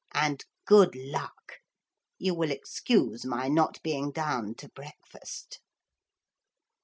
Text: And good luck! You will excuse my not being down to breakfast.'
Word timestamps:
And 0.15 0.43
good 0.65 0.95
luck! 0.95 1.57
You 2.17 2.33
will 2.33 2.49
excuse 2.49 3.23
my 3.23 3.47
not 3.49 3.79
being 3.83 4.11
down 4.11 4.55
to 4.55 4.67
breakfast.' 4.67 5.59